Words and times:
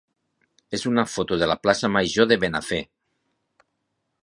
és 0.77 0.85
una 0.91 1.03
foto 1.15 1.37
de 1.43 1.49
la 1.51 1.57
plaça 1.67 1.91
major 1.97 2.29
de 2.33 2.39
Benafer. 2.45 2.83